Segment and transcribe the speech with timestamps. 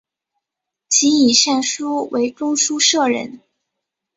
[0.89, 3.39] 其以善书为中书舍人。